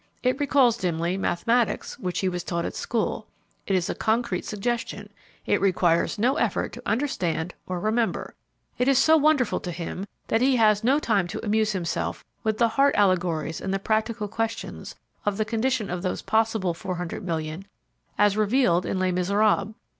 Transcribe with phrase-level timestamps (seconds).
[0.23, 3.27] It recalls dimly mathematics which he was taught at school.
[3.67, 5.09] It is a concrete suggestion;
[5.45, 8.33] it requires no effort to understand or remember.
[8.79, 12.57] It is so wonderful to him that he has no time to amuse himself with
[12.57, 17.65] the heart allegories and the practical questions of the condition of those possible 400,000,000
[18.17, 19.75] as revealed in "Les Miserables."